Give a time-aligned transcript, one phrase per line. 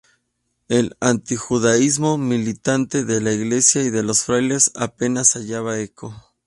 [0.67, 6.15] El antijudaísmo militante de la Iglesia y de los frailes apenas hallaba eco.